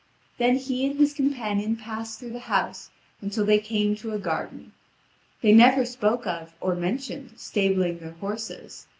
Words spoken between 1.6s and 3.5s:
passed through the house until